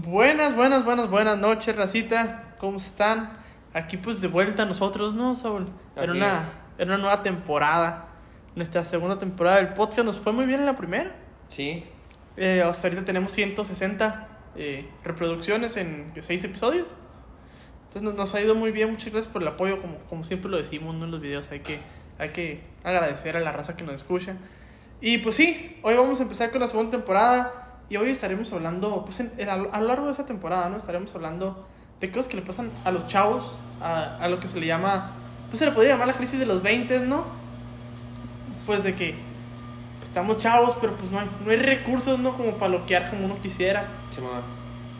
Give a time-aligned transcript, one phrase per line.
[0.00, 2.54] Buenas, buenas, buenas, buenas noches, racita.
[2.58, 3.36] ¿Cómo están?
[3.74, 5.66] Aquí pues de vuelta nosotros, ¿no, Saúl?
[5.94, 6.44] Era una,
[6.78, 8.08] era una nueva temporada.
[8.54, 11.14] Nuestra segunda temporada del podcast nos fue muy bien en la primera.
[11.48, 11.84] Sí,
[12.38, 16.94] Eh, hasta ahorita tenemos 160 eh, reproducciones en que, seis episodios.
[17.88, 18.90] Entonces nos, nos ha ido muy bien.
[18.90, 21.04] Muchas gracias por el apoyo, como, como siempre lo decimos ¿no?
[21.04, 21.50] en los videos.
[21.50, 21.80] Hay que,
[22.18, 24.36] hay que agradecer a la raza que nos escucha.
[25.02, 27.61] Y pues sí, hoy vamos a empezar con la segunda temporada.
[27.92, 30.78] Y hoy estaremos hablando, pues en- en- a, lo largo de esa temporada, ¿no?
[30.78, 31.62] Estaremos hablando
[32.00, 35.10] de cosas que le pasan a los chavos, a, a lo que se le llama,
[35.50, 37.26] pues se le podría llamar la crisis de los 20, ¿no?
[38.64, 39.14] Pues de que
[40.02, 42.32] estamos chavos, pero pues no hay, no hay recursos, ¿no?
[42.34, 43.82] Como para loquear como uno quisiera.
[44.16, 44.22] sí.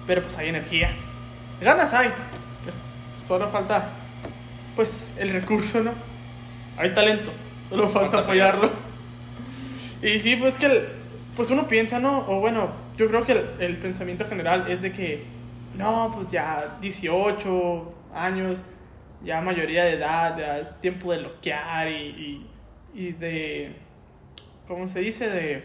[0.07, 0.91] Pero pues hay energía.
[1.63, 2.11] Ganas hay.
[3.27, 3.87] Solo falta,
[4.77, 5.93] pues, el recurso, ¿no?
[6.77, 7.33] Hay talento.
[7.71, 8.69] Solo falta Falta apoyarlo.
[10.03, 10.89] Y sí, pues que, el-
[11.37, 12.19] pues uno piensa, ¿no?
[12.29, 15.23] O bueno, yo creo que el, el pensamiento general es de que,
[15.77, 18.63] no, pues ya 18 años,
[19.25, 22.47] ya mayoría de edad, ya es tiempo de loquear y, y,
[22.95, 23.77] y de,
[24.67, 25.29] ¿cómo se dice?
[25.31, 25.65] De...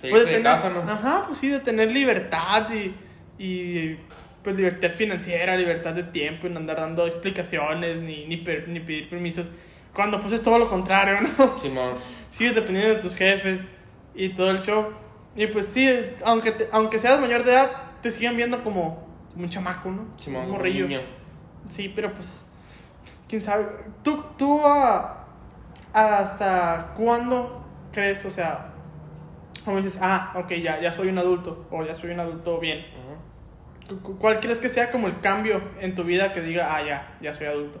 [0.00, 0.80] De Pues de tener- casa, ¿no?
[0.80, 2.94] Ajá, pues sí, de tener libertad y,
[3.42, 3.96] y
[4.42, 8.80] pues libertad financiera, libertad de tiempo y no andar dando explicaciones ni, ni, per- ni
[8.80, 9.50] pedir permisos.
[9.94, 11.58] Cuando pues es todo lo contrario, ¿no?
[11.58, 11.94] Simón.
[12.30, 13.60] Sigues dependiendo de tus jefes
[14.14, 14.88] y todo el show.
[15.38, 15.88] Y pues sí,
[16.24, 17.70] aunque, te- aunque seas mayor de edad,
[18.02, 20.06] te siguen viendo como, como un chamaco, ¿no?
[20.18, 20.88] Simón, un morrillo.
[20.88, 21.00] niño.
[21.68, 22.46] Sí, pero pues,
[23.28, 23.66] quién sabe.
[24.02, 25.26] ¿Tú, tú ah,
[25.92, 28.72] hasta cuándo crees, o sea,
[29.64, 32.78] como dices, ah, ok, ya, ya soy un adulto, o ya soy un adulto bien?
[32.80, 33.88] Ajá.
[33.90, 36.82] ¿Cu- cu- ¿Cuál crees que sea como el cambio en tu vida que diga, ah,
[36.84, 37.78] ya, ya soy adulto?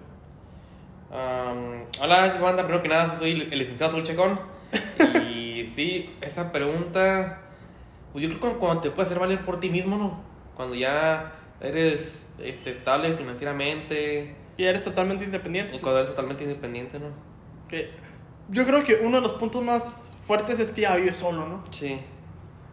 [1.10, 2.62] Am, hola, banda.
[2.62, 4.38] Primero que nada, soy el licenciado Sol Checón.
[5.28, 7.40] Y sí, esa pregunta.
[8.18, 10.20] Pues yo creo que cuando te puedes hacer valer por ti mismo, ¿no?
[10.56, 14.34] Cuando ya eres este, estable financieramente.
[14.56, 15.78] Y eres totalmente Y independiente.
[15.78, 17.10] cuando eres totalmente independiente, ¿no?
[17.68, 17.92] Que
[18.48, 21.62] yo creo que uno de los puntos más fuertes es que ya vives solo, ¿no?
[21.70, 21.96] Sí.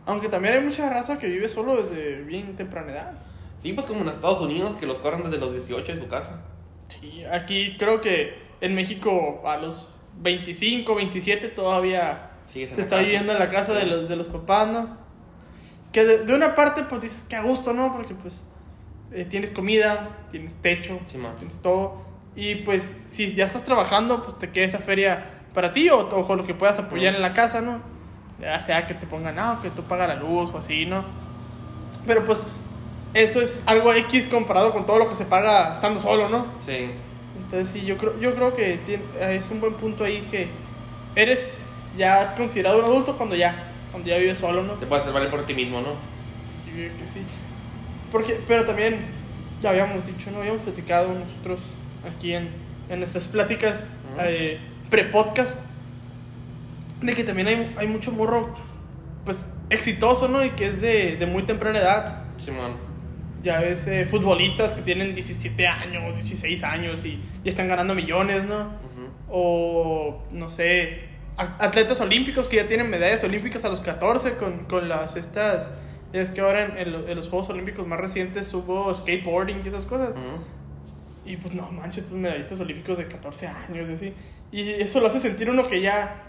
[0.08, 3.14] Aunque también hay mucha raza que vive solo desde bien temprana edad.
[3.62, 6.42] Sí, pues como en Estados Unidos, que los corren desde los 18 de su casa.
[6.88, 9.90] Sí, aquí creo que en México a los
[10.22, 13.90] 25, 27 todavía en se está viviendo en la casa de Sí.
[13.92, 15.05] los, de los papás, ¿no?
[15.96, 17.94] Que de, de una parte pues dices que a gusto, ¿no?
[17.94, 18.44] Porque pues
[19.14, 22.02] eh, tienes comida, tienes techo, Sí, tienes todo.
[22.36, 26.28] Y pues si ya estás trabajando, pues te queda esa feria para ti o, o
[26.28, 27.80] con lo que puedas apoyar en la casa, ¿no?
[28.42, 31.06] Ya sea que te pongan, ah, que tú pagas la luz o así, ¿no?
[32.06, 32.48] Pero pues
[33.14, 36.46] eso es algo X comparado con todo lo que se paga estando solo, ¿no?
[36.66, 36.90] Sí.
[37.38, 40.48] Entonces sí, yo creo, yo creo que tien- es un buen punto ahí que
[41.16, 41.60] eres
[41.98, 43.56] ya considerado un adulto cuando ya,
[43.96, 44.74] cuando ya vives solo, ¿no?
[44.74, 45.88] Te puedes hacer valer por ti mismo, ¿no?
[46.66, 47.26] Sí, que sí.
[48.12, 48.98] Porque, pero también,
[49.64, 50.40] ya habíamos dicho, ¿no?
[50.40, 51.60] Habíamos platicado nosotros
[52.06, 52.50] aquí en,
[52.90, 53.86] en nuestras pláticas
[54.20, 55.62] eh, pre-podcast
[57.02, 58.54] de que también hay, hay mucho morro,
[59.24, 60.44] pues, exitoso, ¿no?
[60.44, 62.24] Y que es de, de muy temprana edad.
[62.36, 62.74] Simón.
[63.44, 68.44] Ya ves eh, futbolistas que tienen 17 años, 16 años y, y están ganando millones,
[68.44, 68.74] ¿no?
[69.30, 74.90] O, no sé, atletas olímpicos que ya tienen medallas olímpicas a los 14 con, con
[74.90, 75.72] las estas...
[76.14, 79.86] Es que ahora en, en en los Juegos Olímpicos más recientes hubo skateboarding y esas
[79.86, 80.12] cosas.
[80.12, 81.30] Ujú.
[81.30, 84.14] Y pues no manches, pues medallistas olímpicos de 14 años y así.
[84.52, 86.24] Y eso lo hace sentir uno que ya...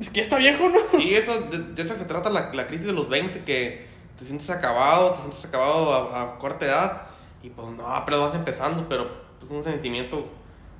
[0.00, 0.78] Es que ya está viejo, ¿no?
[0.98, 3.86] Sí, eso, de, de eso se trata la, la crisis de los 20, que
[4.18, 7.02] te sientes acabado, te sientes acabado a, a corta edad,
[7.42, 9.04] y pues no, pero vas empezando, pero
[9.40, 10.26] es un sentimiento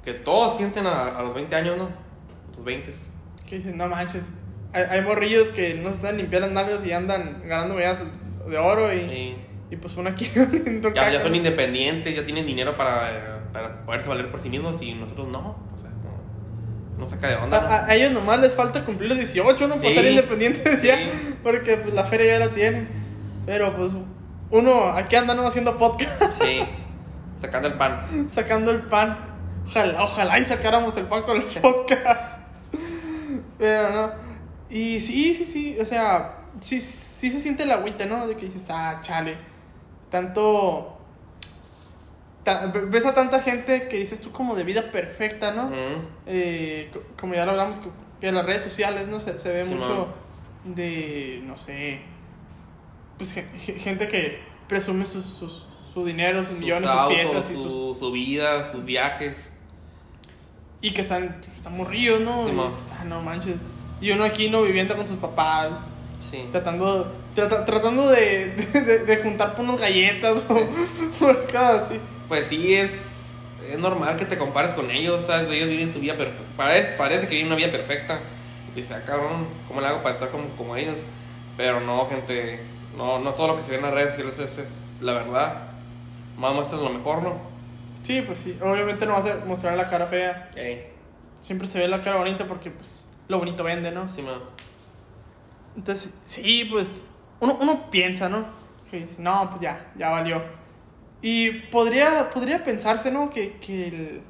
[0.04, 1.90] que todos sienten a, a los 20 años, ¿no?
[2.56, 2.92] Los 20.
[3.52, 4.22] Que dicen, no manches.
[4.72, 8.02] Hay, hay morrillos que no se saben limpiar las nalgas y andan ganando medallas
[8.48, 9.36] de oro y, Sí.
[9.72, 10.26] y pues uno aquí
[10.94, 14.94] Ya, ya son independientes, ya tienen dinero para, para poderse valer por sí mismos, y
[14.94, 15.58] nosotros no.
[15.74, 17.58] O sea, no, no saca de onda.
[17.58, 19.74] A, a- ellos nomás les falta cumplir los 18, ¿no?
[19.76, 19.94] Para Sí.
[19.96, 20.96] ser independientes ya.
[20.96, 21.34] Sí.
[21.42, 22.88] Porque pues la feria ya la tienen.
[23.44, 23.92] Pero pues
[24.50, 25.46] uno aquí anda ¿no?
[25.46, 26.62] haciendo podcast, Sí,
[27.38, 28.30] sacando el pan.
[28.30, 29.18] sacando el pan.
[29.66, 32.40] Ojalá, ojalá y sacáramos el pan con el podcast.
[33.62, 34.10] Pero no.
[34.68, 35.76] Y sí, sí, sí.
[35.80, 38.26] O sea, sí, sí se siente la agüita, ¿no?
[38.26, 39.36] De que dices, ah, chale.
[40.10, 40.98] Tanto.
[42.42, 45.70] ta- ves a tanta gente que dices tú como de vida perfecta, ¿no?
[46.26, 47.78] Eh, co- como ya lo hablamos,
[48.20, 49.20] que en las redes sociales, ¿no?
[49.20, 50.08] Se, se ve Sí, mucho
[50.64, 52.00] de, no sé,
[53.16, 57.54] pues gen- gen- gente que presume sus, sus- su dinero, sus, millones, sus fiestas y,
[57.94, 59.36] su vida, sus viajes.
[60.82, 62.44] Y que están, están morridos, ¿no?
[62.46, 63.54] Sí, y dices, ah, no manches.
[64.00, 64.62] Y uno aquí, ¿no?
[64.62, 65.70] Viviendo con sus papás,
[66.30, 66.44] Sí.
[66.50, 70.66] tratando trata- tratando de, de, de juntar por unas galletas o o
[71.18, 72.00] cosas así.
[72.28, 72.90] Pues sí, es,
[73.70, 75.48] es normal que te compares con ellos, ¿sabes?
[75.50, 76.42] Ellos viven su vida perfecta.
[76.56, 78.18] Parece, parece que viven una vida perfecta.
[78.74, 80.94] Y dices, ah, cabrón, ¿cómo le hago para estar como, como ellos?
[81.58, 82.58] Pero no, gente,
[82.96, 84.68] no, no todo lo que se ve en las redes sociales es, es
[85.02, 85.54] la verdad.
[86.38, 87.34] Más muestras lo mejor, ¿no?
[88.02, 88.58] Sí, pues sí.
[88.62, 90.50] Obviamente no vas a mostrar la cara fea.
[90.56, 90.88] Ey,
[91.40, 94.06] Siempre se ve la cara bonita porque, pues, lo bonito vende, ¿no?
[94.08, 94.40] sí, man.
[95.76, 96.90] Entonces, sí, pues,
[97.40, 98.44] uno, uno piensa, ¿no?
[98.90, 100.42] Que dice, no, pues ya, ya valió.
[101.22, 103.30] Y podría, podría pensarse, ¿no?
[103.30, 104.22] Que, que, el-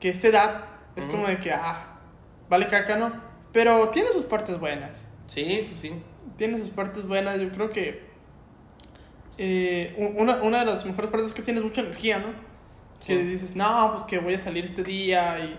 [0.00, 0.64] que esta edad
[0.96, 1.98] es como de que, ah,
[2.48, 3.12] vale caca, ¿no?
[3.52, 5.02] Pero tiene sus partes buenas.
[5.26, 5.92] Sí, sí, sí.
[6.36, 7.38] Tiene sus partes buenas.
[7.40, 8.08] Yo creo que
[9.36, 12.28] eh, una, una de las mejores partes es que tienes mucha energía, ¿no?
[13.06, 13.22] Que Sí.
[13.22, 15.56] dices, no, pues que voy a salir este día y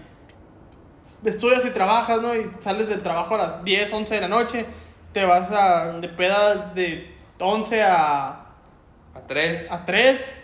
[1.27, 2.35] estudias y trabajas, ¿no?
[2.35, 4.65] Y sales del trabajo a las 10, 11 de la noche,
[5.13, 8.27] te vas a, de peda de 11 a,
[9.15, 9.69] A tres.
[9.71, 10.41] a 3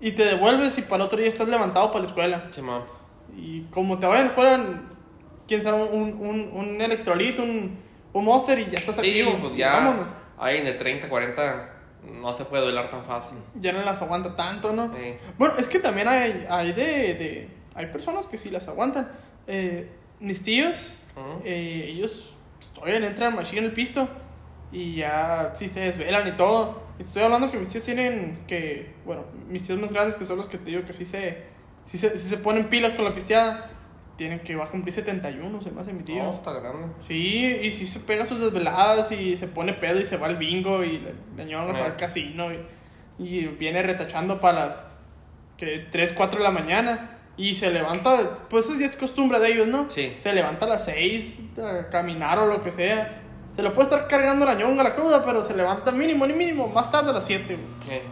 [0.00, 2.44] y te devuelves y para el otro día estás levantado para la escuela.
[2.52, 2.82] Sí, man.
[3.36, 4.80] Y como te vayan a la escuela,
[5.46, 7.78] quién sabe, un, un, un electrolito, un,
[8.12, 9.38] un monster y ya estás Sí, activo.
[9.42, 9.72] pues ya.
[9.72, 10.08] Vámonos.
[10.38, 11.68] Alguien de 30, 40
[12.12, 13.38] no se puede duelar tan fácil.
[13.54, 14.92] Ya no las aguanta tanto, ¿no?
[14.94, 15.14] Sí.
[15.38, 16.84] Bueno, es que también hay, hay de,
[17.14, 19.08] de- Hay personas que sí las aguantan.
[19.46, 19.88] Eh,
[20.20, 20.94] mis tíos,
[21.44, 24.08] eh, ellos pues, todavía entran machine en el pisto
[24.72, 26.82] y ya sí se desvelan y todo.
[26.98, 28.94] Estoy hablando que mis tíos tienen que.
[29.04, 31.44] Bueno, mis tíos más grandes que son los que te digo que sí se.
[31.84, 33.70] Sí se, sí se ponen pilas con la pisteada.
[34.18, 36.22] Tienen que va a cumplir 71, se me hace mi tío.
[36.22, 36.88] No, está grande.
[37.06, 40.36] Sí, y sí se pega sus desveladas y se pone pedo y se va al
[40.36, 41.70] bingo y le, le Ah.
[41.84, 42.58] al casino y,
[43.20, 44.98] y viene retachando para las
[45.56, 49.52] que 3, 4 de la mañana y se levanta, pues eso ya es costumbre de
[49.52, 49.88] ellos, ¿no?
[49.88, 50.12] Sí.
[50.18, 53.22] Se levanta a las 6 a caminar o lo que sea.
[53.54, 56.66] Se lo puede estar cargando la ñonga, la cruda, pero se levanta mínimo, ni mínimo,
[56.68, 57.44] más tarde a las 7.
[57.56, 57.96] güey.
[57.98, 58.02] Eh,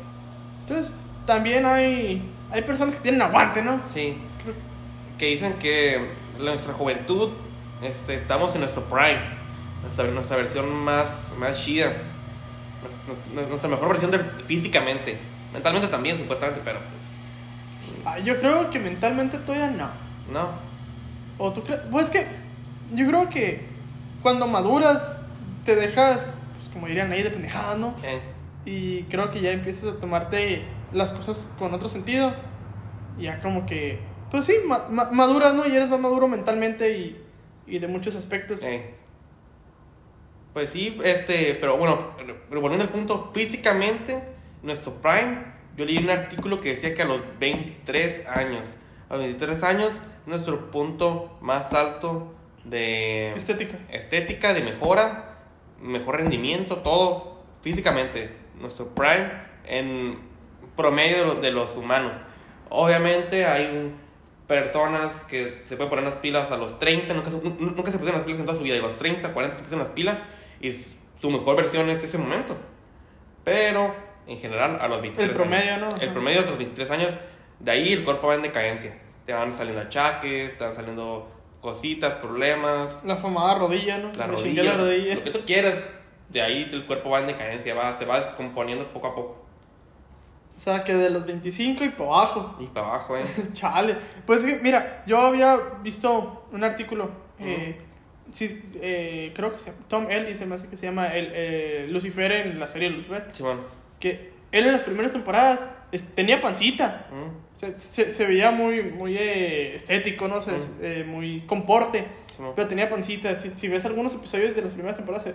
[0.62, 0.92] Entonces,
[1.26, 2.22] también hay,
[2.52, 3.80] hay personas que tienen aguante, ¿no?
[3.92, 4.16] Sí.
[5.18, 6.00] Que dicen que
[6.38, 7.30] nuestra juventud,
[7.82, 9.20] este, estamos en nuestro prime,
[9.82, 11.92] nuestra, nuestra versión más, más chida,
[13.34, 15.16] nuestra, nuestra mejor versión de, físicamente,
[15.52, 16.96] mentalmente también supuestamente, pero pues,
[18.04, 19.88] Ah, Yo creo que mentalmente todavía no.
[20.32, 20.48] no.
[21.38, 21.80] ¿O tú crees?
[21.90, 22.26] Pues es que
[22.94, 23.66] yo creo que
[24.22, 25.22] cuando maduras
[25.64, 27.94] te dejas, pues como dirían ahí, de pendejada, ¿no?
[28.04, 28.20] Eh,
[28.64, 30.62] Y creo que ya empiezas a tomarte
[30.92, 32.32] las cosas con otro sentido.
[33.18, 33.98] Ya como que,
[34.30, 35.66] pues sí, ma- ma- maduras, ¿no?
[35.66, 37.22] Y eres más maduro mentalmente y,
[37.66, 38.62] y de muchos aspectos.
[38.62, 38.94] eh.
[40.52, 42.12] Pues sí, este, pero bueno,
[42.48, 44.22] pero volviendo al punto, físicamente,
[44.62, 45.44] nuestro prime,
[45.76, 48.62] yo leí un artículo que decía que a los 23 años,
[49.10, 49.90] a los 23 años,
[50.24, 52.32] nuestro punto más alto
[52.64, 53.78] de Estética.
[53.90, 55.36] estética, de mejora,
[55.82, 59.30] mejor rendimiento, todo físicamente, nuestro prime
[59.66, 60.18] en
[60.74, 62.12] promedio de los, de los humanos.
[62.70, 64.05] Obviamente hay un-
[64.46, 68.24] personas que se pueden poner las pilas a los 30, nunca nunca se pusieron las
[68.24, 70.22] pilas en toda su vida, y a los 30, 40 se pusieron las pilas
[70.60, 70.72] y
[71.20, 72.56] su mejor versión es ese momento.
[73.44, 73.94] Pero
[74.26, 76.00] en general a los 23 El promedio, años, ¿no?
[76.00, 77.16] El promedio de los 23 años,
[77.60, 78.98] de ahí el cuerpo va en decadencia.
[79.24, 81.28] Te van saliendo achaques, te van saliendo
[81.60, 84.12] cositas, problemas, La famada rodilla, ¿no?
[84.12, 85.14] la rodilla, la rodilla.
[85.16, 85.74] lo que tú quieras.
[86.28, 89.45] De ahí el cuerpo va en decadencia, va, se va descomponiendo poco a poco.
[90.56, 92.56] O sea, que de los 25 y para abajo.
[92.58, 93.24] Y para abajo, ¿eh?
[93.52, 93.96] Chale.
[94.24, 97.10] Pues sí, mira, yo había visto un artículo.
[97.38, 97.78] eh,
[98.32, 101.86] sí, eh, creo que se Tom Ellis se me hace que se llama el, eh,
[101.90, 103.28] Lucifer en la serie Lucifer.
[103.32, 103.60] Simón.
[104.00, 107.06] Que él en las primeras temporadas es- tenía pancita.
[107.54, 110.40] Se, se, se veía muy, muy eh, estético, ¿no?
[110.40, 112.06] Se- eh, muy comporte.
[112.54, 113.38] Pero tenía pancita.
[113.38, 115.28] Si, si ves algunos episodios de las primeras temporadas,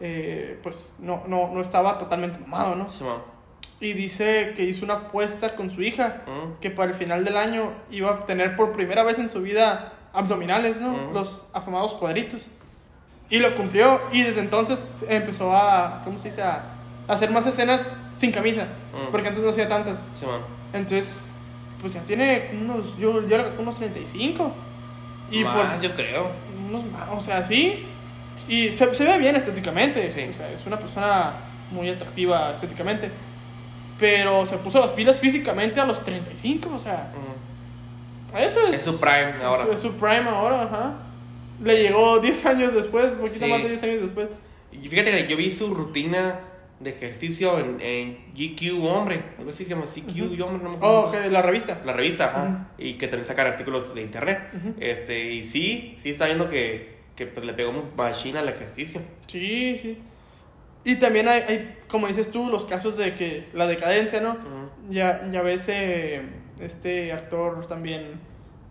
[0.00, 2.90] eh, pues no, no, no estaba totalmente mamado, ¿no?
[2.90, 3.33] Simón.
[3.80, 7.36] Y dice que hizo una apuesta con su hija Mm, que para el final del
[7.36, 10.92] año iba a obtener por primera vez en su vida abdominales, ¿no?
[10.94, 11.12] Ujú.
[11.14, 12.46] Los afamados cuadritos.
[13.30, 16.42] Y lo cumplió y desde entonces empezó a, ¿cómo se dice?
[16.42, 16.62] A
[17.08, 18.62] hacer más escenas sin camisa,
[18.92, 19.10] Mm.
[19.10, 19.96] porque antes no hacía tantas.
[20.20, 20.40] Simón.
[20.72, 21.34] Entonces,
[21.80, 24.52] pues ya tiene unos, yo, yo unos 35.
[25.30, 26.26] Y Más, por yo creo.
[26.68, 27.84] unos más, o sea, sí.
[28.48, 30.12] Y se, se ve bien estéticamente.
[30.12, 30.30] Sí.
[30.30, 31.32] O sea, es una persona
[31.72, 33.10] muy atractiva estéticamente.
[33.98, 38.74] Pero se puso las pilas físicamente a los 35, o sea, Mm, eso es.
[38.74, 39.62] Es su prime ahora.
[39.64, 40.94] Es, es su prime ahora, ajá.
[41.62, 43.50] Le llegó 10 años después, un poquito Sí.
[43.50, 44.28] más de 10 años después.
[44.72, 46.40] Y fíjate que yo vi su rutina
[46.80, 50.08] de ejercicio en, en GQ Hombre, algo así se llama CQ
[50.42, 50.80] Hombre, no me acuerdo.
[50.82, 51.80] Oh, ok, la revista.
[51.84, 52.68] La revista, ajá.
[52.76, 54.40] Y que también sacan artículos de internet.
[54.80, 59.00] Este, y sí, sí está viendo que, que pues, le pegó machina al ejercicio.
[59.28, 59.98] Sí, sí.
[60.84, 64.36] Y también hay, hay, como dices tú, los casos de que la decadencia, ¿no?
[64.90, 66.22] Ya, ya ves eh,
[66.60, 68.20] este actor también,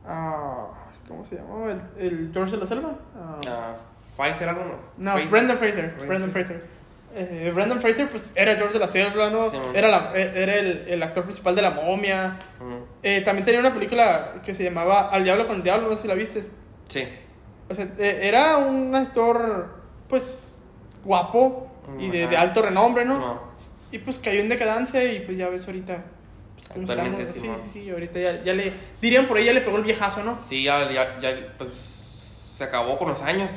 [0.06, 0.68] ah,
[1.08, 1.68] ¿cómo se llamó?
[1.70, 2.94] El, el George de la Selva.
[3.16, 3.76] Ah,
[4.16, 4.78] Pfizer, algo, ¿no?
[4.98, 5.30] no, Fraser.
[5.32, 5.96] Brendan Fraser.
[6.08, 6.64] Brendan Fraser.
[7.16, 9.50] Eh, Brendan Fraser, pues era George de la Selva, ¿no?
[9.52, 12.38] Sí, era la- eh, era el, el actor principal de La Momia.
[13.02, 16.04] Eh, también tenía una película que se llamaba Al Diablo con el Diablo, no sé
[16.04, 16.44] si la viste.
[16.88, 17.08] Sí.
[17.70, 19.76] O sea, eh, era un actor,
[20.08, 20.56] pues,
[21.04, 22.30] guapo y de, Ajá.
[22.32, 23.16] de alto renombre, ¿no?
[23.16, 23.40] Simón.
[23.92, 26.04] Y pues cayó en decadencia y pues ya ves ahorita.
[26.74, 27.32] pues, Actualmente.
[27.34, 27.58] Sí, Simón.
[27.64, 28.72] sí, sí, ahorita ya, ya le.
[29.02, 30.40] Dirían por ahí, ya le pegó el viejazo, ¿no?
[30.50, 31.70] Sí, ya, ya, ya, pues
[32.58, 33.50] se acabó con los años.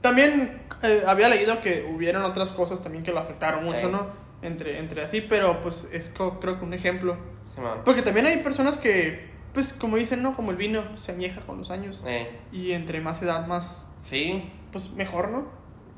[0.00, 3.86] También eh, había leído que hubieron otras cosas también que lo afectaron mucho, Sí.
[3.90, 4.06] ¿no?
[4.42, 7.16] Entre, entre así, pero pues es creo que un ejemplo.
[7.54, 7.80] Simón.
[7.84, 10.34] Porque también hay personas que, pues como dicen, ¿no?
[10.34, 12.04] Como el vino se añeja con los años.
[12.06, 15.46] Eh, Y entre más edad, más, sí, pues mejor, ¿no?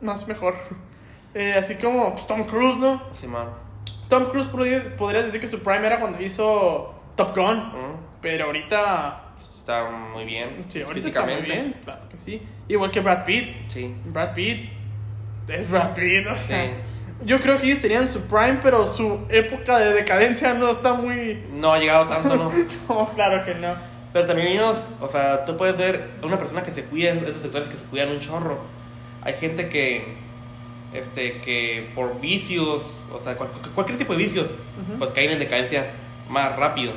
[0.00, 0.54] Más mejor.
[1.34, 3.02] Eh, así como pues, Tom Cruise, ¿no?
[3.12, 3.48] Simón.
[4.08, 7.72] Tom Cruise podría, podría decir que su prime era cuando hizo Top Gun.
[8.20, 9.24] Pero ahorita.
[9.58, 10.64] Está muy bien.
[10.68, 11.76] Sí, ahorita está muy bien.
[11.84, 12.42] Claro que sí.
[12.68, 13.68] Igual que Brad Pitt.
[13.68, 13.94] Sí.
[14.06, 14.70] Brad Pitt.
[15.48, 16.64] Es Brad Pitt, o sea.
[16.64, 16.70] Sí.
[17.24, 21.44] Yo creo que ellos tenían su prime, pero su época de decadencia no está muy.
[21.52, 22.50] No ha llegado tanto, ¿no?
[22.88, 23.74] No, claro que no.
[24.12, 27.68] Pero también ellos, o sea, tú puedes ver una persona que se cuida, esos sectores
[27.68, 28.58] que se cuidan un chorro.
[29.22, 30.04] Hay gente que,
[30.94, 34.98] este, que por vicios, o sea, cual- cualquier tipo de vicios, Ujú.
[34.98, 35.86] pues caen en decadencia
[36.30, 36.92] más rápido,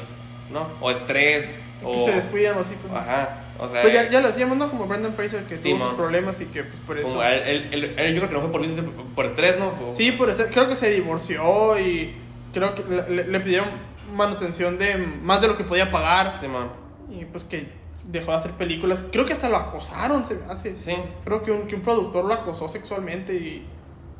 [0.51, 0.67] ¿no?
[0.79, 1.49] O estrés,
[1.83, 1.93] o...
[1.93, 2.73] Que se descuidan o así.
[2.81, 3.29] Pues, Ajá,
[3.59, 3.81] o sea...
[3.81, 4.69] Pues ya, ya lo hacíamos, ¿no?
[4.69, 5.95] Como Brendan Fraser, que Sí, tuvo sus man.
[5.97, 7.23] problemas y que pues, por eso.
[7.23, 9.71] él, él- él- yo creo que no fue por vicios, por, estrés, ¿no?
[9.71, 12.13] Fue- Sí, por eso, creo que se divorció y
[12.53, 13.67] creo que le, le- pidieron
[14.15, 16.69] manutención de más de lo que podía pagar Sí, man.
[17.09, 17.67] y pues que
[18.05, 19.03] dejó de hacer películas.
[19.11, 20.75] Creo que hasta lo acosaron, se hace.
[20.83, 23.65] Sí, Creo que un, que un productor lo acosó sexualmente y,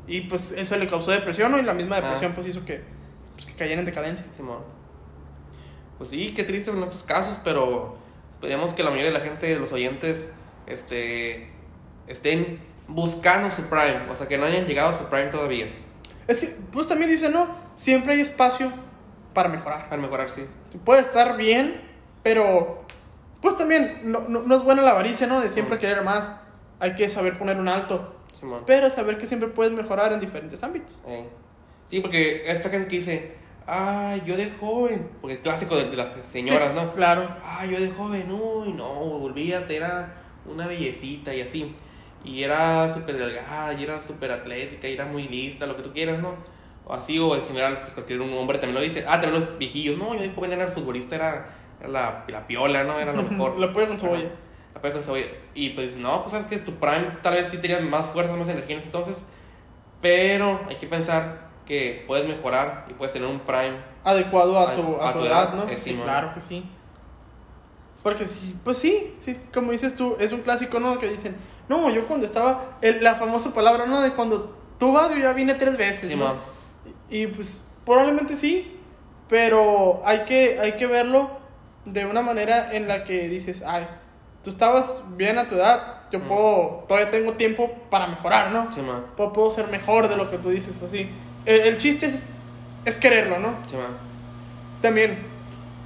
[0.06, 1.58] y pues eso le causó depresión ¿no?
[1.58, 2.34] y la misma depresión Ah.
[2.34, 2.82] pues hizo que,
[3.34, 4.26] pues, que cayera en decadencia.
[4.36, 4.58] Simón.
[5.98, 7.96] Pues sí, qué triste en estos casos, pero
[8.32, 10.30] esperemos que la mayoría de la gente, los oyentes,
[10.66, 11.50] este,
[12.08, 15.66] estén buscando su prime, o sea, que no hayan llegado a su prime todavía,
[16.26, 17.48] Es que pues también dice, ¿no?
[17.74, 18.72] Siempre hay espacio
[19.34, 19.88] para mejorar.
[19.88, 20.44] para mejorar, sí.
[20.84, 21.80] Puede estar bien,
[22.22, 22.84] pero
[23.40, 25.40] pues también no, no, no es buena la avaricia, ¿no?
[25.40, 25.78] De siempre Mm.
[25.78, 26.30] querer más.
[26.80, 28.14] Hay que saber poner un alto.
[28.66, 31.00] Pero saber que siempre puedes mejorar en diferentes ámbitos.
[31.06, 31.26] Eh.
[31.90, 33.32] Sí, porque esta gente que dice,
[33.66, 36.90] ah, yo de joven, porque es clásico de, de las señoras, Sí, ¿no?
[36.92, 37.36] Claro.
[37.44, 40.14] Ah, yo de joven, uy, no, olvídate, era
[40.46, 41.74] una bellecita y así.
[42.24, 45.92] Y era súper delgada, y era súper atlética, y era muy lista, lo que tú
[45.92, 46.34] quieras, ¿no?
[46.84, 49.04] O así, o en general, pues cualquier un hombre también lo dice.
[49.06, 51.46] Ah, también los viejillos, no, yo de joven era el futbolista, era,
[51.88, 52.98] la, la piola, ¿no?
[52.98, 53.58] Era lo mejor.
[53.58, 54.30] La pollo con cebolla.
[54.80, 55.26] Pollo con cebolla.
[55.54, 58.48] Y pues no, pues sabes que tu prime tal vez sí tenías más fuerzas, más
[58.48, 59.18] energía en ese entonces.
[60.00, 63.76] Pero hay que pensar que puedes mejorar y puedes tener un prime.
[64.04, 65.78] Adecuado a A- tu, a a tu tu edad, edad, ¿no?
[65.78, 66.64] Sí, claro que sí.
[68.02, 70.98] Porque sí, pues sí, sí, como dices tú, es un clásico, ¿no?
[70.98, 71.36] Que dicen,
[71.68, 74.00] no, yo cuando estaba, el- la famosa palabra, ¿no?
[74.00, 76.24] De cuando tú vas, yo ya vine tres veces, Sí, ¿no?
[76.24, 76.34] ma.
[77.08, 78.76] Y pues probablemente sí,
[79.28, 81.30] pero hay que, hay que verlo
[81.84, 83.86] de una manera en la que dices, ay,
[84.44, 86.22] tú estabas bien a tu edad, yo Mm.
[86.28, 88.72] puedo, todavía tengo tiempo para mejorar, ¿no?
[88.74, 89.04] Sí, ma.
[89.16, 91.08] Puedo, puedo ser mejor de lo que tú dices, así.
[91.46, 92.24] El, el chiste es,
[92.84, 93.54] es quererlo, ¿no?
[93.68, 93.86] Sí, ma.
[94.82, 95.16] También,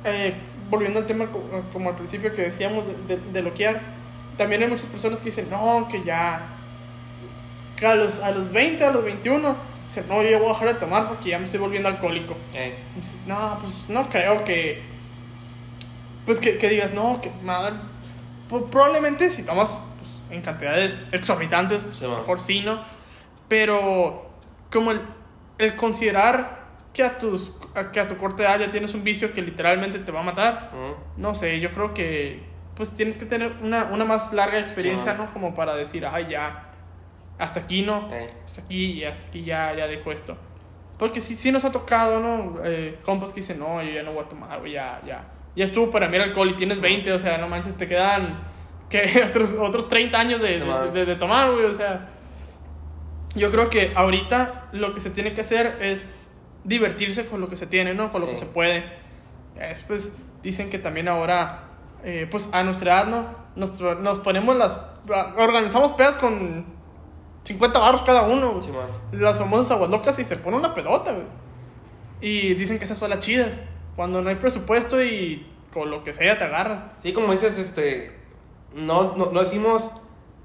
[0.04, 0.34] eh,
[0.70, 3.80] volviendo al tema co- como al principio que decíamos de, de, de loquear,
[4.36, 6.40] también hay muchas personas que dicen, no, que ya,
[7.76, 9.54] que a los, a los 20, a los 21,
[9.88, 12.34] dicen, no, yo voy a dejar de tomar porque ya me estoy volviendo alcohólico.
[12.54, 12.74] Eh,
[13.26, 14.82] no, pues no creo que,
[16.24, 17.74] pues que, que digas, no, que madre,
[18.48, 22.18] probablemente si tomas pues, en cantidades exorbitantes, pues, Sí, va.
[22.18, 22.80] mejor sí, ¿no?
[23.48, 24.30] Pero
[24.72, 25.00] como el,
[25.58, 29.32] el considerar que a, tus, a- que a tu corta edad ya tienes un vicio
[29.34, 33.24] que literalmente te va a matar, mm, no sé, yo creo que pues tienes que
[33.26, 35.30] tener una, una más larga experiencia, Sí, ¿no?
[35.32, 36.70] Como para decir, ay, ya,
[37.38, 38.08] hasta aquí, ¿no?
[38.12, 40.36] eh, hasta aquí hasta aquí ya, ya dejo esto.
[40.98, 42.60] Porque sí, sí nos ha tocado, ¿no?
[42.64, 45.24] Eh, compas que dicen, no, yo ya no voy a tomar, ya, ya.
[45.56, 48.40] Ya estuvo para mí el alcohol y tienes 20, o sea, no manches, te quedan,
[48.90, 52.08] que Otros, otros 30 años de, de, de- de tomar, güey, o sea.
[53.34, 56.28] Yo creo que ahorita lo que se tiene que hacer es
[56.64, 58.10] divertirse con lo que se tiene, ¿no?
[58.10, 58.40] Con lo que Sí.
[58.40, 58.84] se puede.
[59.56, 61.64] Ya Después dicen que también ahora,
[62.02, 63.26] eh, pues a nuestra edad, ¿no?
[63.56, 64.78] Nos, nos ponemos las...
[65.36, 66.64] Organizamos pedas con
[67.44, 68.70] 50 barros cada uno, sí,
[69.12, 71.26] las famosas aguas locas y se pone una pedota, güey.
[72.20, 73.50] Y dicen que esas son las chidas.
[73.96, 76.84] Cuando no hay presupuesto y con lo que sea te agarras.
[77.02, 78.14] Sí, como dices, este,
[78.74, 79.90] no, no, no decimos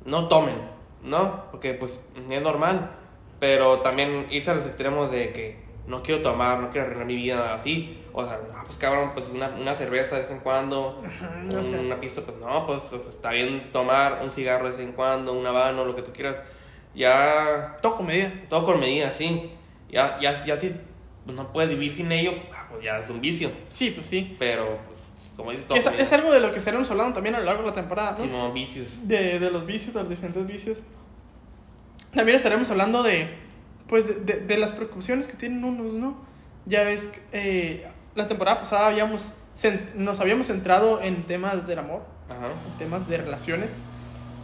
[0.05, 0.55] no tomen,
[1.03, 1.45] ¿no?
[1.51, 2.91] Porque pues es normal.
[3.39, 7.15] Pero también irse a los extremos de que no quiero tomar, no quiero arruinar mi
[7.15, 8.03] vida así.
[8.13, 11.01] O sea, ah, pues cabrón, pues una, una cerveza de vez en cuando,
[11.43, 14.81] no una pista, pues no, pues o sea, está bien tomar un cigarro de vez
[14.81, 16.35] en cuando, un habano, lo que tú quieras.
[16.93, 18.31] Ya, Todo con medida.
[18.49, 19.51] todo con medida, sí.
[19.89, 20.75] Ya, ya, ya si
[21.25, 22.33] pues, no puedes vivir sin ello,
[22.71, 23.51] pues ya es un vicio.
[23.69, 24.35] Sí, pues sí.
[24.39, 27.39] Pero, pues, como dices, todo es, es algo de lo que estaremos hablando también a
[27.39, 28.23] lo largo de la temporada, ¿no?
[28.23, 29.07] Sí, no, vicios.
[29.07, 30.83] de, de los vicios, de los diferentes vicios.
[32.13, 33.29] También estaremos hablando de,
[33.87, 36.15] pues, de, de las preocupaciones que tienen unos, ¿no?
[36.65, 39.33] Ya ves, eh, la temporada pasada habíamos,
[39.95, 42.47] nos habíamos centrado en temas del amor, Ajá.
[42.47, 43.79] en temas de relaciones.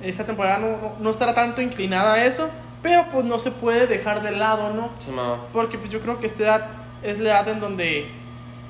[0.01, 2.49] Esta temporada no, no, no estará tanto inclinada a eso,
[2.81, 4.89] pero pues no se puede dejar de lado, ¿no?
[4.99, 5.37] Sí, no.
[5.51, 6.65] Porque pues yo creo que esta edad
[7.03, 8.05] es la edad en donde,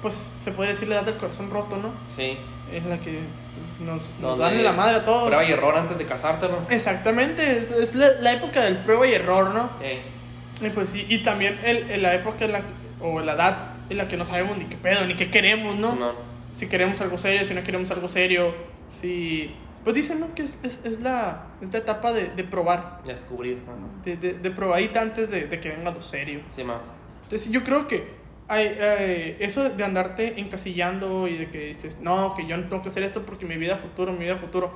[0.02, 1.92] pues, se puede decir la edad del corazón roto, ¿no?
[2.16, 2.38] Sí.
[2.74, 3.20] Es la que
[3.78, 5.28] pues, nos, nos dan la madre a todos.
[5.28, 6.58] Prueba y error antes de casarte, ¿no?
[6.70, 9.70] Exactamente, es, es la, la época del prueba y error, ¿no?
[9.82, 10.00] Eh,
[10.62, 12.62] Y pues sí, y también el, el- la época en la,
[13.02, 13.58] o la edad
[13.90, 15.92] en la que no sabemos ni qué pedo, ni qué queremos, ¿no?
[15.94, 16.12] sí, no.
[16.58, 18.54] Si queremos algo serio, si no queremos algo serio,
[18.92, 19.56] si...
[19.84, 20.34] Pues dicen, ¿no?
[20.36, 23.60] Que es, es, es la, es la etapa de, de probar, Descubrir.
[23.66, 23.78] Ajá.
[24.04, 26.42] de, de, de probadita antes de, de que venga lo serio.
[26.54, 26.82] Sí, ma.
[27.24, 28.17] Entonces yo creo que
[28.50, 32.90] eh, eso de andarte encasillando y de que dices, no, que yo no tengo que
[32.90, 34.72] hacer esto porque mi vida futuro, mi vida futuro,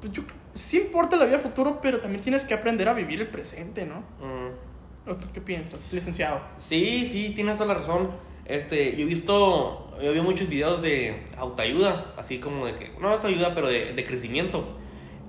[0.00, 0.22] pues yo
[0.52, 4.00] sí importa la vida futuro, pero también tienes que aprender a vivir el presente, ¿no?
[4.20, 5.10] Mm.
[5.10, 6.40] ¿O tú qué piensas, licenciado?
[6.58, 8.10] Sí, sí, tienes toda la razón.
[8.44, 13.08] Este, yo he visto, yo vi muchos videos de autoayuda, así como de que, no
[13.08, 14.78] autoayuda, pero de, de crecimiento.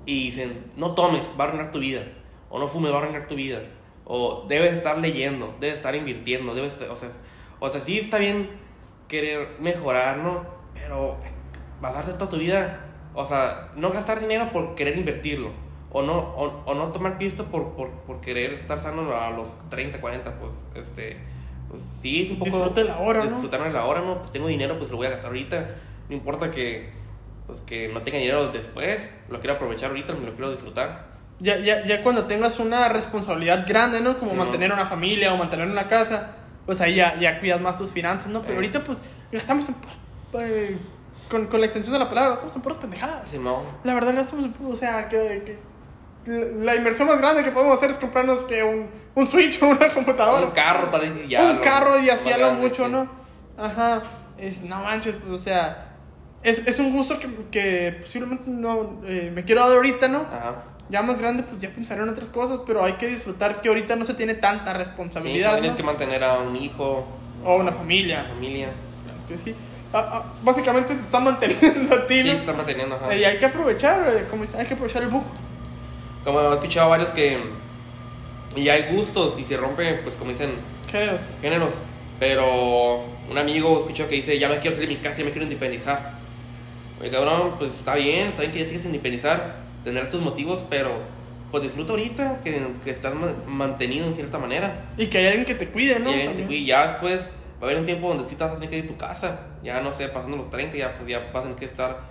[0.06, 2.04] Y dicen, no tomes, va a arruinar tu vida.
[2.50, 3.62] O no fumes, va a arruinar tu vida.
[4.06, 7.10] O debes estar leyendo, debes estar invirtiendo, debes, o sea,
[7.60, 8.50] o sea, sí está bien
[9.08, 10.46] querer mejorar, ¿no?
[10.74, 11.18] Pero
[11.82, 15.52] basarte toda tu vida, o sea, no gastar dinero por querer invertirlo.
[15.92, 19.48] O no, o, o no tomar pisto por, por, por querer estar sano a los
[19.70, 21.18] 30, 40, pues, este,
[21.68, 22.52] pues sí, es un poco...
[22.52, 23.32] Disfrute la hora, ¿no?
[23.32, 24.20] Disfrutarme la hora, ¿no?
[24.20, 25.68] Pues tengo dinero, pues lo voy a gastar ahorita.
[26.08, 26.92] No importa que,
[27.48, 31.10] pues, que no tenga dinero después, lo quiero aprovechar ahorita, me lo quiero disfrutar.
[31.40, 34.20] Ya, ya, ya cuando tengas una responsabilidad grande, ¿no?
[34.20, 36.36] Como Sí, mantener una familia o mantener una casa,
[36.70, 38.42] pues ahí ya, ya cuidas más tus finanzas, ¿no?
[38.42, 38.56] Pero Eh.
[38.58, 39.00] ahorita pues
[39.32, 39.76] gastamos en...
[40.40, 40.78] eh,
[41.28, 43.28] con, con la extensión de la palabra, gastamos en puras pendejadas.
[43.28, 43.64] Sí, no.
[43.84, 45.58] La verdad gastamos en o sea, que...
[46.26, 49.68] que la inversión más grande que podemos hacer es comprarnos que un, un Switch o
[49.70, 50.46] una computadora.
[50.46, 51.44] Un carro, tal vez, ya.
[51.44, 52.92] un lo- carro y así lo mucho, sí.
[52.92, 53.10] ¿no?
[53.58, 54.04] Ajá.
[54.38, 55.96] Es, no manches, pues, o sea,
[56.44, 60.20] es, es un gusto que, que posiblemente no eh, me quiero dar ahorita, ¿no?
[60.20, 60.64] Ajá.
[60.90, 63.96] Ya más grande, pues ya pensaré en otras cosas, pero hay que disfrutar que ahorita
[63.96, 65.78] no se tiene tanta Sí, responsabilidad, tienes ¿no?
[65.78, 67.06] que mantener a un hijo,
[67.46, 68.26] O una familia.
[68.34, 68.70] familia.
[69.04, 69.56] Claro que sí.
[69.94, 72.34] Ah, ah, básicamente te están manteniendo a ti, Sí, ¿no?
[72.34, 73.14] se está manteniendo, ajá.
[73.16, 75.24] Y hay que aprovechar, eh, como hay que aprovechar el bug.
[76.24, 77.38] Como he escuchado varios que.
[78.56, 80.52] Y hay gustos y se rompe, pues como dicen,
[80.92, 81.36] Géneros.
[81.42, 81.70] géneros.
[82.20, 85.32] Pero un amigo escuchó que dice: Ya me quiero salir de mi casa, ya me
[85.32, 86.12] quiero independizar.
[87.00, 90.64] Oye, cabrón, pues está bien, está bien que ya te quieres independizar, tener tus motivos,
[90.70, 90.92] pero
[91.52, 94.86] pues disfruta ahorita que, que estás ma- mantenido en cierta manera.
[94.98, 96.12] Y que hay alguien que te cuide, ¿no?
[96.12, 96.52] y, ya, También.
[96.52, 98.78] y ya después va a haber un tiempo donde sí te vas a tener que
[98.80, 99.48] ir a tu casa.
[99.64, 102.02] Ya no sé, pasando los 30, ya, pues, ya vas a tener que estar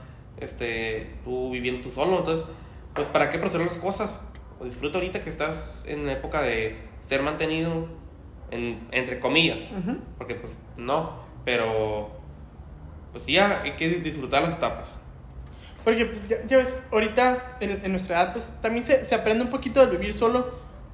[0.41, 2.19] este, tú viviendo tú solo.
[2.19, 2.45] Entonces,
[2.95, 4.21] pues ¿para qué proceder las cosas?
[4.59, 6.77] Pues disfruta ahorita que estás en la época de
[7.07, 7.87] ser mantenido,
[8.51, 9.59] en, entre comillas.
[9.79, 9.99] Ujú.
[10.19, 11.13] Porque pues no,
[11.45, 12.11] pero
[13.13, 14.89] pues sí, hay que disfrutar las etapas.
[15.89, 19.51] Porque ya, ya ves, ahorita en, en nuestra edad, pues también se, se aprende un
[19.51, 20.47] poquito de vivir solo,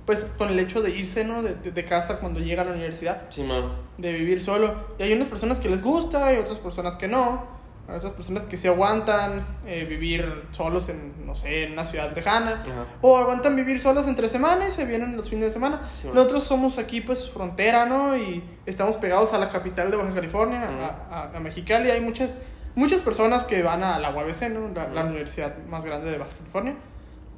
[0.06, 1.42] pues con el hecho de irse, ¿no?
[1.42, 3.64] De, de- de casa cuando llega a la universidad, Sí, man.
[3.98, 4.74] de vivir solo.
[4.98, 7.52] Y hay unas personas que les gusta y otras personas que no.
[7.88, 12.14] Hay otras personas que se aguantan eh, vivir solos en, no sé, en una ciudad
[12.14, 12.62] lejana.
[12.62, 12.86] Ajá.
[13.02, 15.80] O aguantan vivir solos entre semanas y se vienen los fines de semana.
[16.00, 16.08] Sí.
[16.08, 18.16] Nosotros somos aquí, pues, frontera, ¿no?
[18.16, 20.62] Y estamos pegados a la capital de Baja California,
[21.10, 21.90] a, a, a Mexicali.
[21.90, 22.38] Hay muchas,
[22.74, 24.68] muchas personas que van a la UABC, ¿no?
[24.92, 26.74] La, universidad más grande de Baja California.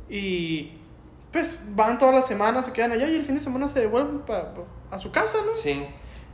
[0.09, 0.73] Y,
[1.33, 4.21] pues, van todas las semanas, se quedan allá y el fin de semana se devuelven
[4.21, 5.57] pa- pa- a su casa, ¿no?
[5.57, 5.85] Sí.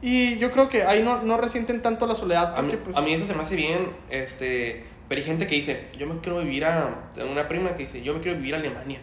[0.00, 2.96] Y yo creo que ahí no, no resienten tanto la soledad A mí, porque, pues...
[2.96, 6.18] a mí eso se me hace bien, este, pero hay gente que dice, yo me
[6.20, 9.00] quiero vivir a, una prima que dice, yo me quiero vivir a Alemania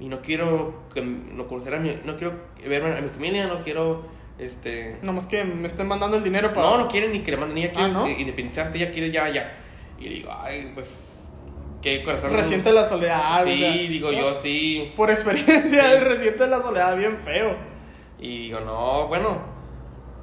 [0.00, 2.32] y no quiero que, no conocer a mi, no quiero
[2.66, 4.06] verme a mi familia, no quiero,
[4.40, 6.66] este, Nomás que me estén mandando el dinero para...
[6.66, 8.08] no, no quiere ni que le manden, ella quiere Ah, ¿no?
[8.08, 9.58] independizarse, ella quiere ya, ya,
[9.98, 11.28] y le digo, ay, pues,
[11.82, 13.42] qué corazón, Resiente la soledad.
[13.42, 14.18] o sí, sea, digo ¿no?
[14.18, 15.98] yo, sí, Por experiencia, Sí.
[16.04, 17.56] resiente la soledad bien feo.
[18.18, 19.38] y digo, no, bueno,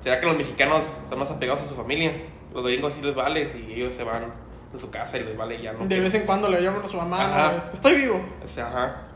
[0.01, 2.11] será que los mexicanos son más apegados a su familia,
[2.53, 4.33] los gringos sí les vale, y ellos se van
[4.73, 6.03] de su casa y les vale y ya no De quieren.
[6.03, 7.69] vez en cuando le llaman a su mamá.
[7.71, 8.21] Estoy vivo.
[8.43, 9.06] O sea, ajá.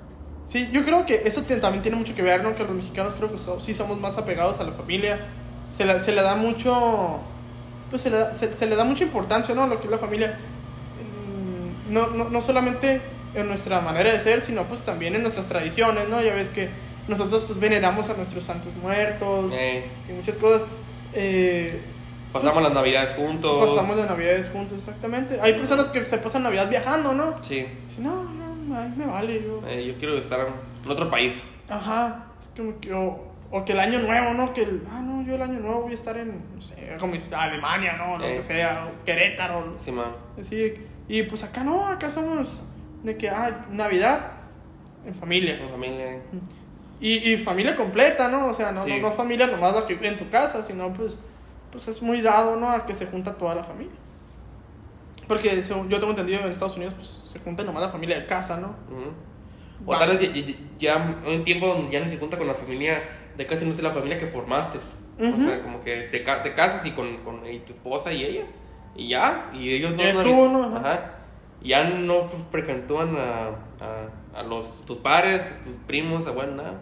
[0.51, 2.53] Sí, yo creo que eso también tiene mucho que ver, ¿no?
[2.55, 5.17] Que los mexicanos creo que so- sí somos más apegados a la familia.
[5.77, 7.19] Se le, se le da mucho.
[7.89, 9.67] Pues se le, da, se, se le da mucha importancia, ¿no?
[9.67, 10.37] Lo que es la familia.
[11.87, 13.01] Mm, No, no, no solamente
[13.33, 16.21] en nuestra manera de ser, sino pues también en nuestras tradiciones, ¿no?
[16.21, 16.67] Ya ves que
[17.07, 20.63] nosotros pues veneramos a nuestros santos muertos Eh, y muchas cosas.
[21.13, 21.79] Eh,
[22.33, 23.69] pasamos las navidades juntos.
[23.69, 25.39] pasamos las navidades juntos, exactamente.
[25.41, 27.35] Hay personas que se pasan navidad viajando, ¿no?
[27.41, 29.61] Sí, Dicen, no, no, a mí me vale, yo.
[29.67, 30.39] eh, yo quiero estar
[30.85, 31.43] en otro país.
[31.69, 34.53] Ajá, es como que, o, o que el año nuevo, ¿no?
[34.53, 37.13] Que el, ah, no, yo el año nuevo voy a estar en, no sé, como
[37.35, 38.17] Alemania, ¿no?
[38.17, 38.35] Lo Eh.
[38.37, 40.11] que sea, o Querétaro, Sí, man.
[40.39, 40.73] así.
[41.07, 42.61] Y pues acá no, acá somos
[43.03, 44.31] de que, ah, Navidad
[45.05, 45.59] en familia.
[45.63, 46.19] Mi familia.
[46.99, 48.47] Y, y familia completa, ¿no?
[48.47, 48.91] O sea, no, Sí.
[49.01, 51.17] no, no familia nomás la que vive en tu casa, sino pues,
[51.71, 52.69] pues es muy dado, ¿no?
[52.69, 53.95] A que se junta toda la familia.
[55.27, 58.25] Porque según yo tengo entendido en Estados Unidos, pues se junta nomás la familia de
[58.25, 58.75] casa, ¿no?
[58.89, 59.11] Ujú.
[59.85, 59.99] O Va.
[59.99, 60.53] tal vez ya,
[60.97, 63.01] ya- un tiempo donde ya no se junta con la familia
[63.37, 64.77] de casi no es la familia que formaste.
[65.19, 65.41] Ujú.
[65.41, 68.43] O sea, como que te, te casas y con, con y tu esposa y ella.
[68.95, 69.49] Y ya.
[69.53, 70.09] Y ellos Ya no.
[70.11, 70.63] estuvo, ¿no?
[70.75, 70.79] Ajá.
[70.79, 71.11] Ajá.
[71.63, 76.73] Ya no frecuentan a, a, a los, tus padres, tus primos, abuelos, nada.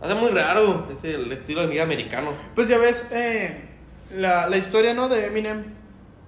[0.00, 0.86] Hace muy raro.
[0.96, 2.30] Es el estilo de vida americano.
[2.54, 3.68] Pues ya ves eh,
[4.14, 5.08] la, la historia, ¿no?
[5.08, 5.64] De Eminem,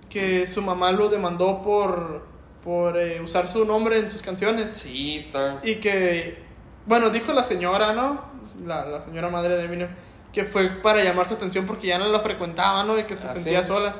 [0.08, 2.26] que su mamá lo demandó por,
[2.66, 4.70] por eh, usar su nombre en sus canciones.
[4.74, 5.61] Sí, está.
[5.62, 6.37] Y que,
[6.85, 8.22] bueno, dijo la señora, ¿no?
[8.66, 9.88] La, la señora madre de Eminem,
[10.33, 12.98] que fue para llamar su atención porque ya no la frecuentaba, ¿no?
[12.98, 13.68] Y que se Ah, sentía ¿sí?
[13.68, 13.94] sola.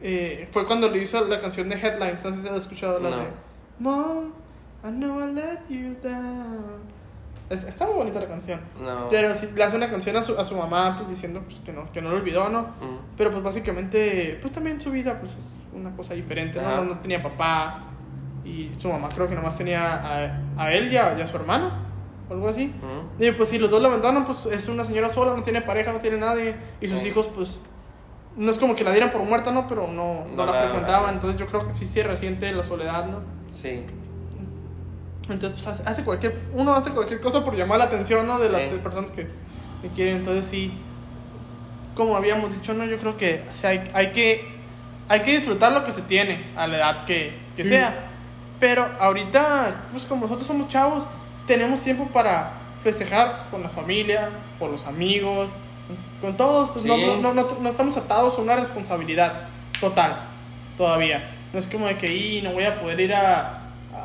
[0.00, 3.10] Eh, fue cuando le hizo la canción de Headlines, no sé si has escuchado la
[3.10, 3.16] No.
[3.18, 3.26] de
[3.78, 4.32] Mom,
[4.82, 6.80] I know I let you down.
[7.50, 8.60] Es- Está muy bonita la canción.
[8.80, 9.08] No.
[9.10, 11.72] Pero sí, le hace una canción a su, a su mamá, pues diciendo pues, que,
[11.72, 12.62] no, que no lo olvidó, ¿no?
[12.62, 12.98] Mm.
[13.16, 16.76] Pero pues básicamente, pues también su vida pues es una cosa diferente, ¿no?
[16.76, 17.84] No, no tenía papá
[18.44, 21.36] y su mamá creo que nomás tenía a, a él y a, y a su
[21.36, 21.70] hermano,
[22.28, 22.74] o algo así.
[22.82, 23.24] Ujú.
[23.24, 25.92] Y pues si los dos la abandonan, pues es una señora sola, no tiene pareja,
[25.92, 26.56] no tiene nadie.
[26.80, 27.08] Y sus Sí.
[27.08, 27.58] hijos pues
[28.36, 29.66] no es como que la dieran por muerta, ¿no?
[29.68, 31.14] Pero no, no No la la- frecuentaban.
[31.14, 33.20] Entonces yo creo que sí se resiente la soledad, ¿no?
[33.52, 33.84] Sí.
[35.28, 38.38] Entonces, pues hace, hace cualquier, uno hace cualquier cosa por llamar la atención, ¿no?
[38.38, 38.74] De las Sí.
[38.82, 39.26] personas que,
[39.82, 40.16] que quieren.
[40.16, 40.72] Entonces, sí,
[41.94, 42.84] como habíamos dicho, ¿no?
[42.84, 44.52] Yo creo que o sea, hay, hay que
[45.08, 47.94] hay que disfrutar lo que se tiene a la edad que, que sea.
[48.58, 51.04] Pero ahorita, pues como nosotros somos chavos,
[51.46, 52.50] tenemos tiempo para
[52.82, 55.50] festejar con la familia, con los amigos,
[56.22, 56.70] con todos.
[56.70, 56.88] Pues Sí.
[56.88, 59.32] no, no, no, no estamos atados a una responsabilidad
[59.80, 60.16] total
[60.78, 61.22] todavía.
[61.52, 63.63] No es como de que "Y, no voy a poder ir a,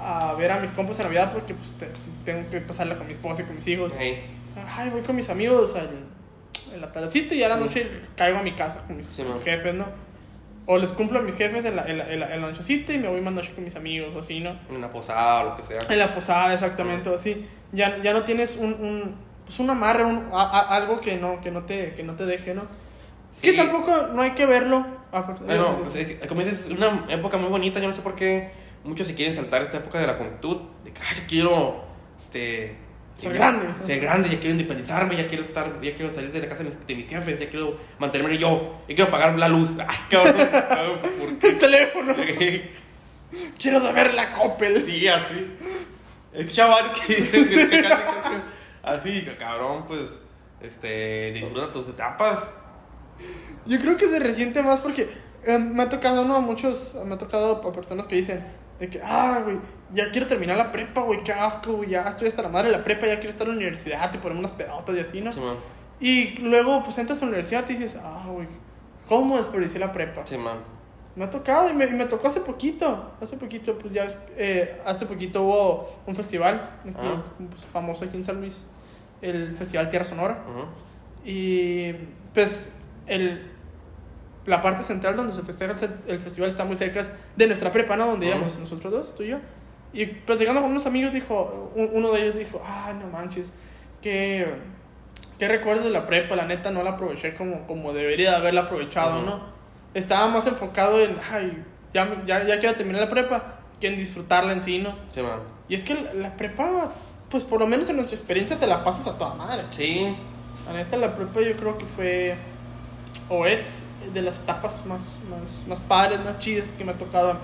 [0.10, 1.90] a ver a mis compas en Navidad porque pues te-
[2.26, 3.92] tengo que pasarla con mi esposa y con mis hijos.
[3.98, 4.24] Hey.
[4.78, 5.90] Ay, voy con mis amigos al,
[6.74, 9.74] en la tardecita y a la noche caigo a mi casa con mis, Sí, jefes,
[9.74, 9.86] ¿no?
[10.66, 12.94] O les cumplo a mis jefes en la, en, la, en, la, en la nochecita
[12.94, 14.52] y me voy más noche con mis amigos o así, ¿no?
[14.70, 15.82] En una posada o lo que sea.
[15.90, 17.48] En la posada, exactamente, o así.
[17.72, 21.42] Ya, ya no tienes un, un, pues un amarre, un, a- a- algo que no,
[21.42, 22.64] que, no te, que no te deje, ¿no?
[23.42, 23.42] Sí.
[23.50, 24.86] Que tampoco no hay que verlo.
[25.46, 27.80] Bueno, pues, como dices, es una época muy bonita.
[27.80, 28.52] Yo no sé por qué
[28.84, 30.62] muchos se quieren saltar esta época de la juventud.
[30.84, 31.84] De que, "Ay, yo quiero
[32.20, 32.76] este,
[33.18, 33.68] Ser grande.
[33.86, 36.70] Ser grande, ya quiero independizarme, ya quiero estar, ya quiero salir de la casa de
[36.70, 39.70] mis, de mis jefes, ya quiero mantenerme yo, ya quiero pagar la luz.
[39.88, 41.00] Ay, cabrón, cabrón,
[41.40, 42.16] ¿por el teléfono.
[43.60, 44.84] Quiero saber la Coppel.
[44.86, 45.52] Sí, así.
[46.34, 48.42] El chaval que que- que casi-
[48.84, 50.12] así, cabrón, pues,
[50.62, 52.40] este, disfruta tus etapas.
[53.66, 55.10] Yo creo que se resiente más porque
[55.46, 56.38] eh, me ha tocado, ¿no?
[56.38, 58.46] A muchos, me ha tocado a personas que dicen
[58.80, 59.58] de que, ah, güey,
[59.94, 62.78] ya quiero terminar la prepa, güey, qué asco, güey, ya estoy hasta la madre de
[62.78, 65.34] la prepa, ya quiero estar en la universidad, te ponemos unas pedotas y así, ¿no?
[65.34, 65.40] Sí.
[66.00, 68.48] Y luego, pues entras a la universidad y dices, ah, güey,
[69.08, 70.26] ¿cómo desperdicié la prepa?
[70.26, 70.58] Sí, man.
[71.16, 73.12] Me ha tocado y me, y me tocó hace poquito.
[73.20, 77.22] Hace poquito, pues ya eh, hace poquito hubo un festival Ah.
[77.50, 78.64] pues, famoso aquí en San Luis,
[79.22, 80.38] el Festival Tierra Sonora.
[81.26, 81.92] Y
[82.34, 82.74] pues
[83.08, 83.52] el,
[84.50, 85.74] la parte central donde se festeja
[86.08, 87.04] el, festival está muy cerca
[87.36, 88.08] de nuestra prepa, ¿no?
[88.08, 89.38] Donde íbamos nosotros dos, tú y yo.
[89.94, 93.52] Y platicando con unos amigos, dijo, un- uno de ellos dijo, ah, no manches,
[94.02, 94.46] que,
[95.38, 98.62] qué recuerdo de la prepa, la neta no la aproveché como, como debería de haberla
[98.62, 99.26] aprovechado, Ujú.
[99.26, 99.44] ¿no?
[99.94, 104.54] Estaba más enfocado en, ay, ya, ya, ya quiero terminar la prepa, que en disfrutarla
[104.54, 104.96] en sí, ¿no?
[105.14, 105.40] Sí, man.
[105.68, 106.92] Y es que la, la prepa,
[107.30, 109.64] pues por lo menos en nuestra experiencia te la pasas a toda madre.
[109.72, 110.16] Sí,
[110.68, 112.36] La neta, la prepa yo creo que fue,
[113.30, 113.84] o es,
[114.14, 117.36] de las etapas más, más, más padres, más chidas que me ha tocado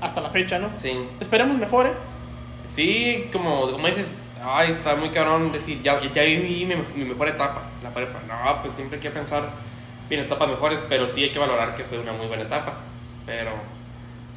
[0.00, 0.68] hasta la fecha, ¿no?
[0.80, 0.92] sí.
[1.20, 1.90] Esperemos mejore.
[2.74, 4.06] Sí, como, como dices,
[4.44, 8.18] ay, está muy cabrón decir, ya, ya viví mi, mi mejor etapa, la prepa.
[8.28, 9.42] No, pues siempre hay que pensar
[10.10, 12.72] en etapas mejores, pero sí hay que valorar que fue una muy buena etapa.
[13.26, 13.50] Pero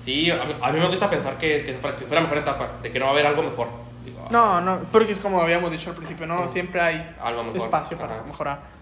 [0.04, 2.92] sí, a mí, a mí me gusta pensar que, que, que fuera mejor etapa, de
[2.92, 3.68] que no va a haber algo mejor.
[4.04, 7.62] digo, No, no, porque como habíamos dicho al principio, no, siempre hay algo mejor.
[7.66, 8.24] espacio para Ajá.
[8.24, 8.81] mejorar.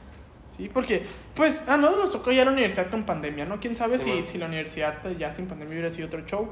[0.50, 3.60] Sí, porque, pues, a nosotros nos tocó ya la universidad con pandemia, ¿no?
[3.60, 6.50] Quién sabe Sí, si, si la universidad pues, ya sin pandemia hubiera sido otro show.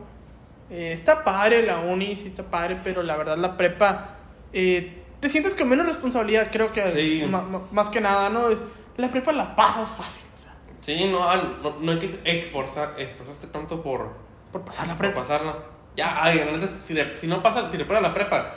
[0.70, 4.12] Eh, está padre la uni, sí está padre, pero la verdad la prepa,
[4.54, 7.26] eh, te sientes con menos responsabilidad, creo que Sí.
[7.72, 8.50] más que nada, ¿no?
[8.50, 8.60] Es,
[8.98, 12.94] la prepa la pasas fácil, o sea, Sí, no, ah, no, no hay que esforzar,
[13.00, 14.12] esforzarte tanto por,
[14.52, 15.22] por pasar la por prepa.
[15.22, 15.56] pasarla.
[15.96, 16.42] Ya, ay,
[16.86, 18.56] si, le- si no pasas, si le pruebas la prepa,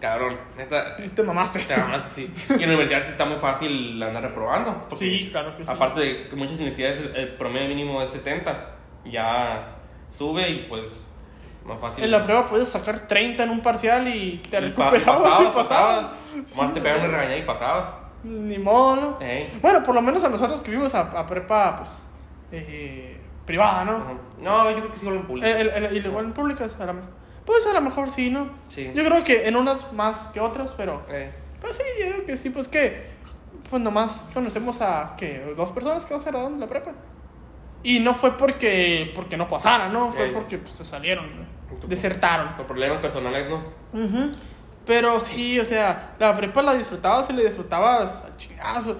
[0.00, 1.60] cabrón, neta, Te mamaste.
[1.60, 2.32] te amas, sí.
[2.50, 4.86] Y en la universidad está muy fácil andar reprobando.
[4.94, 5.70] Sí, claro que sí.
[5.70, 8.70] Aparte de que muchas universidades el, promedio mínimo es 70,
[9.06, 9.76] ya
[10.16, 10.84] sube y pues
[11.64, 12.04] más fácil.
[12.04, 15.40] En la prueba puedes sacar 30 en un parcial y te Y pa- recuperabas pasabas,
[15.40, 15.66] y pasabas.
[15.68, 16.06] pasabas.
[16.46, 17.84] Sí, Más te pegan una regañada y pasabas.
[18.22, 19.18] Ni modo.
[19.62, 22.08] Bueno, por lo menos a nosotros que vimos a, a prepa, pues,
[22.52, 23.92] eh, privada, ¿no?
[23.92, 24.12] Ajá.
[24.40, 25.46] No, yo creo que sí lo en público.
[25.46, 27.10] El- el- el- y igual en públicas, a lo mejor.
[27.46, 28.50] Pues a lo mejor sí, ¿no?
[28.68, 28.90] Sí.
[28.94, 31.30] Yo creo que en unas más que otras, pero, Eh,
[31.60, 33.06] pero sí, yo creo que sí, pues que,
[33.70, 36.92] pues nomás conocemos a, que Dos personas que se graduaron de la prepa.
[37.82, 40.10] Y no fue porque, porque no pasaran, ¿no?
[40.10, 41.56] Fue porque pues, se salieron, ¿no?
[41.86, 42.56] desertaron.
[42.56, 43.62] por problemas personales, ¿no?
[43.92, 44.32] Ujú.
[44.84, 48.98] Pero sí, o sea, la prepa la disfrutabas y la disfrutabas al chingazo.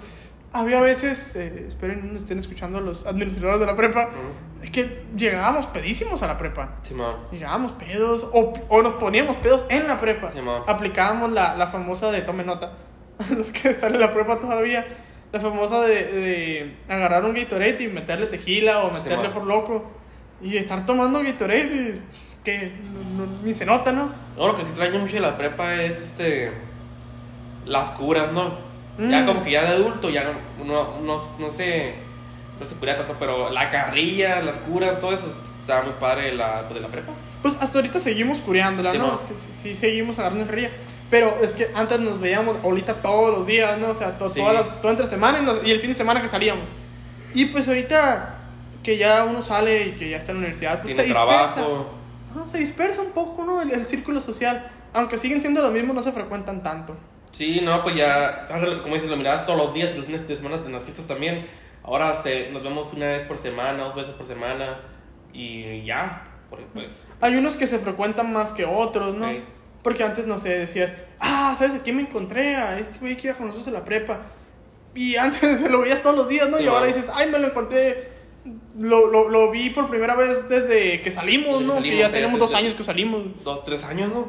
[0.61, 4.73] Había veces, eh, esperen, no estén escuchando los administradores de la prepa, Ujú.
[4.73, 6.77] que llegábamos pedísimos a la prepa.
[6.83, 7.17] Sí, ma.
[7.33, 10.31] Llegábamos pedos o, o nos poníamos pedos en la prepa.
[10.33, 10.63] Sí, ma.
[10.67, 12.73] Aplicábamos la, la famosa de tome nota.
[13.37, 14.87] Los que están en la prepa todavía.
[15.33, 19.35] La famosa de, de agarrar un Gatorade y meterle tequila o Sí, meterle ma.
[19.35, 19.91] for loco.
[20.41, 22.03] Y estar tomando Gatorade y
[22.45, 22.73] que
[23.17, 24.11] no- no- ni se nota, ¿no?
[24.37, 26.53] No, lo que extraño mucho de la prepa es este.
[27.67, 28.66] Las curas, ¿no?
[28.99, 29.27] Ya Mm.
[29.27, 31.95] como que ya de adulto ya no, no, no, no se.
[32.59, 35.31] No se cura tanto, pero la carrilla, las curas, todo eso
[35.61, 37.13] está muy padre de la, de la prepa.
[37.43, 39.21] Pues hasta ahorita seguimos cureándola, Sí, ¿no?
[39.23, 40.71] Sí, sí, seguimos agarrando ría.
[41.11, 43.89] Pero es que antes nos veíamos ahorita todos los días, ¿no?
[43.91, 44.41] O sea, to- Sí.
[44.41, 46.65] toda, la- toda entre semana y, nos- y el fin de semana que salíamos.
[47.35, 48.37] Y pues ahorita
[48.83, 51.61] que ya uno sale y que ya está en la universidad, pues Tiene se dispersa.
[51.61, 53.61] Ajá, se dispersa un poco, ¿no?
[53.61, 54.67] El, el círculo social.
[54.95, 56.97] Aunque siguen siendo los mismos, no se frecuentan tanto.
[57.37, 58.47] Sí, no, pues ya,
[58.83, 61.47] como dices, lo mirabas todos los días los fines de semana en las fiestas también.
[61.83, 64.81] Ahora se, nos vemos una vez por semana, dos veces por semana
[65.35, 67.05] y ya, porque pues...
[67.21, 69.29] Hay unos que se frecuentan más que otros, ¿no?
[69.29, 69.43] Sí.
[69.83, 71.75] Porque antes, no sé, decías, ah, ¿sabes?
[71.75, 74.23] Aquí me encontré a este güey que iba con nosotros en la prepa.
[74.95, 76.57] Y antes se lo veías todos los días, ¿no?
[76.57, 78.13] Sí, y ahora dices, ay, me lo encontré.
[78.79, 81.75] Lo, lo, lo vi por primera vez desde que salimos, Desde que ¿no?
[81.75, 83.45] que salimos, ya sí, tenemos dos años que salimos.
[83.45, 84.29] Dos, tres años, ¿no?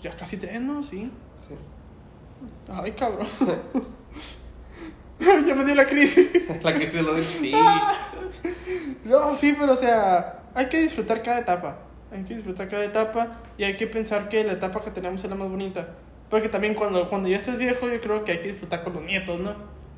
[0.00, 0.82] Ya casi tres, ¿no?
[0.82, 1.10] Sí.
[2.66, 2.72] Sí.
[2.72, 3.26] Ay, cabrón.
[5.46, 6.28] ya me dio la crisis.
[6.62, 7.52] La que se lo sí.
[9.04, 11.78] No, sí, pero o sea, hay que disfrutar cada etapa.
[12.12, 15.30] Hay que disfrutar cada etapa y hay que pensar que la etapa que tenemos es
[15.30, 15.88] la más bonita.
[16.30, 19.02] Porque también cuando, cuando ya estés viejo, yo creo que hay que disfrutar con los
[19.04, 19.54] nietos, ¿no?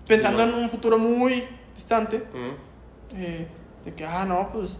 [0.06, 2.22] Pensando Sí, en un futuro muy distante,
[3.14, 3.46] eh,
[3.84, 4.78] de que, ah, no, pues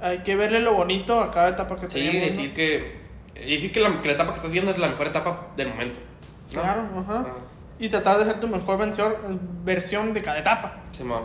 [0.00, 2.14] hay que verle lo bonito a cada etapa que Sí, tenemos.
[2.14, 2.20] ¿no?
[2.36, 3.06] decir que...
[3.34, 5.98] Decir que la, que la etapa que estás viendo es la mejor etapa del momento.
[6.52, 7.26] Claro, ajá.
[7.78, 9.14] Y tratar de ser tu mejor versión,
[9.64, 10.76] versión de cada etapa.
[10.92, 11.20] sí, ma.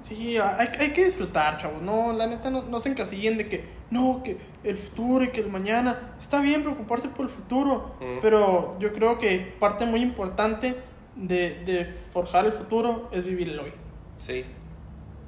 [0.00, 1.80] Sí, hay, hay que disfrutar, chavos.
[1.80, 5.40] No, la neta, no, no se encasillen de que, no, que el futuro y que
[5.42, 6.14] el mañana.
[6.20, 8.18] Está bien preocuparse por el futuro, Mm.
[8.20, 10.76] pero yo creo que parte muy importante
[11.14, 13.72] de, de forjar el futuro es vivir el hoy,
[14.18, 14.44] Sí.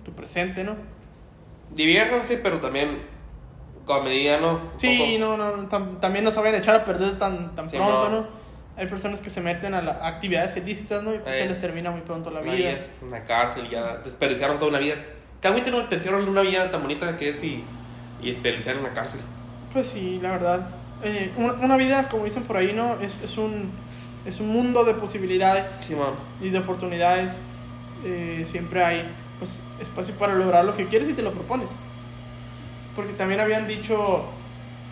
[0.05, 0.75] tu presente, ¿no?
[1.73, 2.89] Diviértanse, pero también
[3.85, 4.53] con medida, ¿no?
[4.53, 5.37] Un Sí, poco.
[5.37, 8.09] no, no, tam- también no se vayan a echar a perder tan, tan Sí, pronto,
[8.09, 8.21] no.
[8.23, 8.27] ¿no?
[8.77, 11.15] Hay personas que se meten a, la- actividades ilícitas, ¿no?
[11.15, 11.43] Y pues Eh.
[11.43, 12.55] se les termina muy pronto la vida.
[12.55, 14.97] vida, una cárcel, ya desperdiciaron toda una vida.
[15.41, 17.63] ¿Qué agüite no desperdiciaron una vida tan bonita que es y,
[18.23, 19.21] y desperdiciaron una cárcel?
[19.73, 20.67] Pues sí, la verdad.
[21.03, 22.99] Eh, una, una vida, como dicen por ahí, ¿no?
[23.01, 23.71] Es, es, un,
[24.25, 25.95] es un mundo de posibilidades Sí,
[26.41, 27.33] y de oportunidades.
[28.05, 29.05] Eh, siempre hay
[29.39, 31.69] pues, espacio para lograr lo que quieres y te lo propones.
[32.97, 34.25] Porque también habían dicho,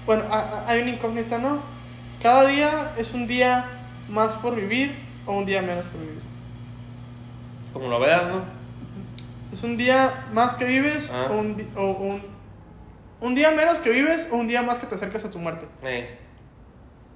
[0.06, 0.22] bueno,
[0.66, 1.58] hay una incógnita, ¿no?
[2.22, 3.64] Cada día es un día
[4.08, 4.94] más por vivir
[5.26, 6.20] o un día menos por vivir.
[7.72, 8.42] Como lo veas, ¿no?
[9.52, 11.28] ¿Es un día más que vives Ah.
[11.30, 12.22] o, un, o un,
[13.20, 15.66] un día menos que vives o un día más que te acercas a tu muerte?
[15.82, 16.18] Eh,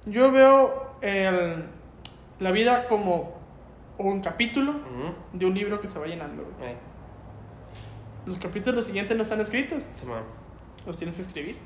[0.05, 1.65] Yo veo el-
[2.39, 3.35] la vida como
[3.97, 6.43] un capítulo ujú, de un libro que se va llenando.
[6.61, 6.75] eh,
[8.25, 10.05] Los capítulos siguientes no están escritos, sí.
[10.87, 11.57] Los tienes que escribir.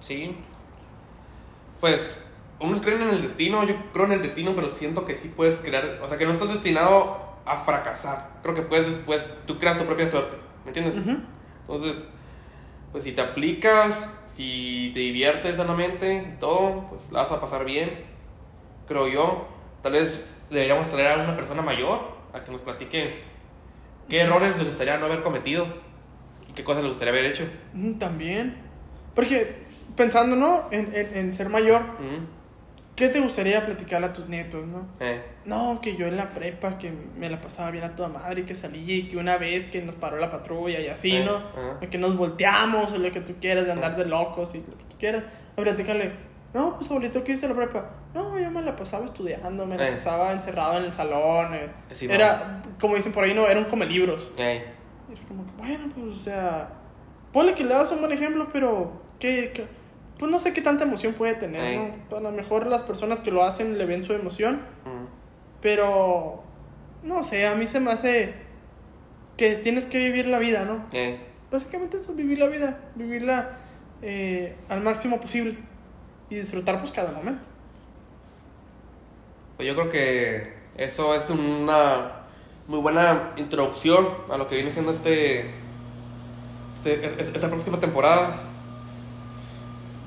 [0.00, 0.34] Sí.
[1.80, 5.30] Pues, unos creen en el destino, yo creo en el destino, pero siento que sí
[5.34, 8.30] puedes crear, o sea, que no estás destinado a fracasar.
[8.42, 10.96] Creo que puedes después, tú creas tu propia suerte, ¿me entiendes?
[11.62, 11.96] Entonces,
[12.92, 18.04] pues si te aplicas, si te diviertes sanamente todo, pues la vas a pasar bien,
[18.86, 19.48] creo yo.
[19.82, 23.22] Tal vez deberíamos traer a una persona mayor a que nos platique
[24.08, 25.66] qué errores le gustaría no haber cometido
[26.56, 27.44] qué cosas le gustaría haber hecho.
[27.74, 28.56] Mm, También.
[29.14, 29.64] Porque
[29.94, 30.64] pensando, ¿no?
[30.72, 31.82] En, en, en ser mayor.
[32.96, 34.86] ¿qué te gustaría platicarle a tus nietos, no?
[35.00, 38.46] Eh, No, que yo en la prepa, que me la pasaba bien a toda madre,
[38.46, 41.36] que salí, y que una vez que nos paró la patrulla y así, Eh, ¿no?
[41.36, 41.78] ajá.
[41.82, 44.78] O que nos volteamos, o lo que tú quieras, de andar de locos y lo
[44.78, 45.24] que tú quieras.
[45.58, 46.12] A platicarle,
[46.54, 47.90] no, pues abuelito, ¿qué hice en la prepa?
[48.14, 49.92] No, yo me la pasaba estudiando, me la Eh.
[49.92, 51.54] pasaba encerrado en el salón.
[51.54, 51.68] eh.
[51.94, 54.30] Sí, era, como dicen por ahí, no, era un come libros.
[55.08, 56.70] Y es como que, bueno, pues, o sea,
[57.32, 59.66] ponle que le das un buen ejemplo, pero, ¿qué, qué?
[60.18, 61.92] Pues no sé qué tanta emoción puede tener.
[62.10, 62.16] ¿no?
[62.16, 64.60] A lo mejor las personas que lo hacen le ven su emoción,
[65.60, 66.42] pero,
[67.02, 68.34] no sé, a mí se me hace
[69.36, 70.86] que tienes que vivir la vida, ¿no?
[70.92, 71.18] Eh,
[71.50, 73.58] Básicamente eso, vivir la vida, vivirla
[74.02, 75.56] eh, al máximo posible
[76.28, 77.46] y disfrutar pues cada momento.
[79.56, 82.15] Pues yo creo que eso es una
[82.68, 85.50] muy buena introducción a lo que viene siendo este,
[86.76, 88.36] este es- es- esta próxima temporada.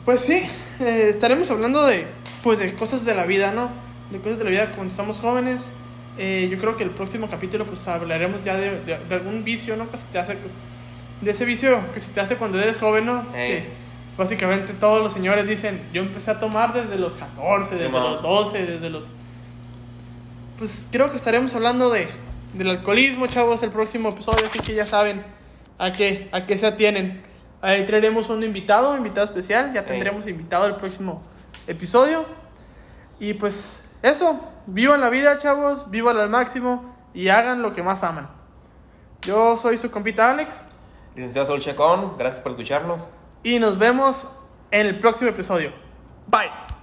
[0.06, 0.42] Pues sí,
[0.80, 2.06] eh, estaremos hablando de,
[2.44, 3.70] pues, de cosas de la vida, ¿no?
[4.12, 5.70] De cosas de la vida cuando estamos jóvenes.
[6.18, 9.78] Eh, yo creo que el próximo capítulo pues hablaremos ya de, de- de algún vicio,
[9.78, 9.90] ¿no?
[9.90, 10.38] Que se te hace,
[11.22, 13.24] de ese vicio que se te hace cuando eres joven, ¿no?
[13.32, 13.64] Que
[14.18, 18.66] básicamente todos los señores dicen, yo empecé a tomar desde los 14, desde los 12,
[18.66, 19.06] desde los...
[20.58, 22.10] Pues creo que estaremos hablando de,
[22.54, 25.24] del alcoholismo, chavos, el próximo episodio, así que ya saben
[25.78, 27.22] a qué, a qué se atienen.
[27.62, 31.22] Ahí traeremos un invitado, invitado especial, ya tendremos invitado el próximo
[31.68, 32.26] episodio.
[33.20, 38.04] Y pues eso, vivan la vida, chavos, vivan al máximo y hagan lo que más
[38.04, 38.30] aman.
[39.22, 40.66] Yo soy su compita Alex
[41.16, 43.00] Licenciado Sol Chacón, gracias por escucharnos.
[43.44, 44.30] y nos vemos
[44.72, 45.74] en el próximo episodio.
[46.28, 46.79] Bye.